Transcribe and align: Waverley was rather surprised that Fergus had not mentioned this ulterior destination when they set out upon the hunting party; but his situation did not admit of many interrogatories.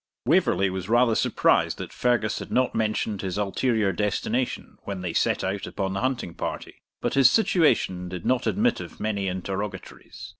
Waverley 0.25 0.71
was 0.71 0.89
rather 0.89 1.13
surprised 1.13 1.77
that 1.77 1.93
Fergus 1.93 2.39
had 2.39 2.51
not 2.51 2.73
mentioned 2.73 3.19
this 3.19 3.37
ulterior 3.37 3.91
destination 3.93 4.77
when 4.81 5.01
they 5.01 5.13
set 5.13 5.43
out 5.43 5.67
upon 5.67 5.93
the 5.93 6.01
hunting 6.01 6.33
party; 6.33 6.81
but 7.01 7.13
his 7.13 7.29
situation 7.29 8.09
did 8.09 8.25
not 8.25 8.47
admit 8.47 8.79
of 8.79 8.99
many 8.99 9.27
interrogatories. 9.27 10.29